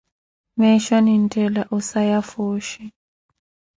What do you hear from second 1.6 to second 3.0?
osaya fooshi.